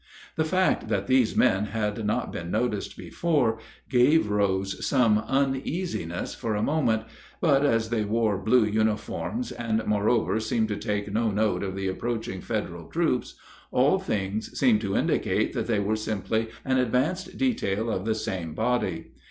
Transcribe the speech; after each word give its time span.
The 0.35 0.45
fact 0.45 0.87
that 0.87 1.05
these 1.05 1.35
men 1.37 1.65
had 1.65 2.03
not 2.07 2.31
been 2.33 2.49
noticed 2.49 2.97
before 2.97 3.59
gave 3.87 4.31
Rose 4.31 4.83
some 4.83 5.19
uneasiness 5.19 6.33
for 6.33 6.55
a 6.55 6.63
moment; 6.63 7.03
but 7.39 7.63
as 7.63 7.91
they 7.91 8.03
wore 8.03 8.39
blue 8.41 8.65
uniforms, 8.65 9.51
and 9.51 9.85
moreover 9.85 10.39
seemed 10.39 10.69
to 10.69 10.75
take 10.77 11.13
no 11.13 11.29
note 11.29 11.61
of 11.61 11.75
the 11.75 11.87
approaching 11.87 12.41
Federal 12.41 12.87
troops, 12.89 13.35
all 13.69 13.99
things 13.99 14.57
seemed 14.59 14.81
to 14.81 14.97
indicate 14.97 15.53
that 15.53 15.67
they 15.67 15.77
were 15.79 15.95
simply 15.95 16.47
an 16.65 16.79
advanced 16.79 17.37
detail 17.37 17.91
of 17.91 18.03
the 18.05 18.15
same 18.15 18.55
body. 18.55 19.11